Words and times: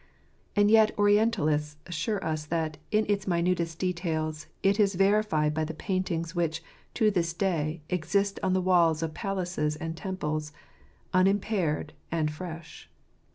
And 0.55 0.71
yet 0.71 0.97
orientalists, 0.97 1.77
assure 1.85 2.25
us 2.25 2.47
that, 2.47 2.79
in 2.89 3.05
its 3.07 3.27
minutest 3.27 3.77
details, 3.77 4.47
it 4.63 4.79
is 4.79 4.95
verified 4.95 5.53
by 5.53 5.63
the 5.63 5.75
paintings 5.75 6.33
which;, 6.33 6.63
to 6.95 7.11
this 7.11 7.33
day, 7.35 7.83
exist 7.87 8.39
on 8.41 8.53
the 8.53 8.61
walls 8.65 9.03
of 9.03 9.13
palaces 9.13 9.75
and 9.75 9.95
temples, 9.95 10.53
unimpaired 11.13 11.93
and 12.11 12.31
fresh. 12.31 12.89